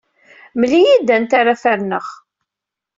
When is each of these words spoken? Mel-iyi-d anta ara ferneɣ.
Mel-iyi-d 0.59 1.07
anta 1.15 1.35
ara 1.39 1.59
ferneɣ. 1.63 2.05